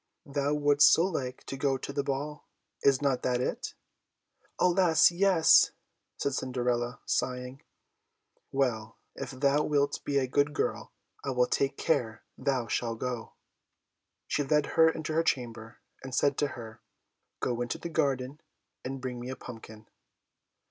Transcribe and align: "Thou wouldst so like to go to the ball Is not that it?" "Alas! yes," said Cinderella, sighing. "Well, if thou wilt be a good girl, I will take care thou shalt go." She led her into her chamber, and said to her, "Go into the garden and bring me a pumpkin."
"Thou 0.25 0.55
wouldst 0.55 0.91
so 0.93 1.03
like 1.05 1.43
to 1.43 1.55
go 1.55 1.77
to 1.77 1.93
the 1.93 2.03
ball 2.03 2.47
Is 2.81 3.03
not 3.03 3.21
that 3.21 3.39
it?" 3.39 3.75
"Alas! 4.59 5.11
yes," 5.11 5.73
said 6.17 6.33
Cinderella, 6.33 7.01
sighing. 7.05 7.61
"Well, 8.51 8.97
if 9.15 9.29
thou 9.29 9.61
wilt 9.61 10.03
be 10.03 10.17
a 10.17 10.25
good 10.25 10.53
girl, 10.55 10.91
I 11.23 11.29
will 11.29 11.45
take 11.45 11.77
care 11.77 12.23
thou 12.35 12.65
shalt 12.65 12.97
go." 12.97 13.33
She 14.27 14.41
led 14.41 14.65
her 14.75 14.89
into 14.89 15.13
her 15.13 15.21
chamber, 15.21 15.77
and 16.03 16.15
said 16.15 16.35
to 16.39 16.47
her, 16.57 16.81
"Go 17.39 17.61
into 17.61 17.77
the 17.77 17.87
garden 17.87 18.41
and 18.83 19.01
bring 19.01 19.19
me 19.19 19.29
a 19.29 19.35
pumpkin." 19.35 19.85